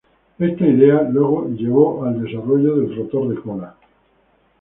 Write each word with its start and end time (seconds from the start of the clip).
Esta 0.39 0.65
idea, 0.65 1.03
luego 1.07 1.47
llevó 1.49 2.03
al 2.05 2.23
desarrollo 2.23 2.75
del 2.75 2.95
rotor 2.97 3.29
de 3.35 3.39
cola. 3.39 3.75